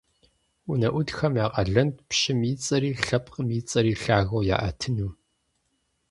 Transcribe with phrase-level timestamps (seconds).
[0.71, 5.11] УнэӀутхэм я къалэнт пщым и цӀэри, лъэпкъым и цӀэри лъагэу яӀэтыну.